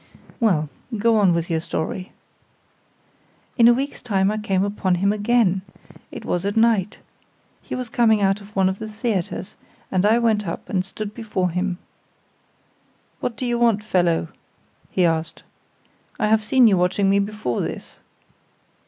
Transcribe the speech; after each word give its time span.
"Well, 0.39 0.67
go 0.97 1.15
on 1.17 1.31
with 1.31 1.47
your 1.47 1.59
story." 1.59 2.11
"In 3.55 3.67
a 3.67 3.73
week's 3.75 4.01
time 4.01 4.31
I 4.31 4.39
came 4.39 4.63
upon 4.63 4.95
him 4.95 5.13
again. 5.13 5.61
It 6.09 6.25
was 6.25 6.43
at 6.43 6.57
night. 6.57 6.97
He 7.61 7.75
was 7.75 7.87
coming 7.87 8.19
out 8.19 8.41
of 8.41 8.55
one 8.55 8.67
of 8.67 8.79
the 8.79 8.89
theatres, 8.89 9.55
and 9.91 10.03
I 10.03 10.17
went 10.17 10.47
up 10.47 10.67
and 10.67 10.83
stood 10.83 11.13
before 11.13 11.51
him." 11.51 11.77
"'What 13.19 13.37
do 13.37 13.45
you 13.45 13.59
want, 13.59 13.83
fellow?' 13.83 14.29
he 14.89 15.05
asked. 15.05 15.43
'I 16.19 16.29
have 16.29 16.43
seen 16.43 16.65
you 16.65 16.77
watching 16.77 17.07
me 17.07 17.19
before 17.19 17.61
this. 17.61 17.99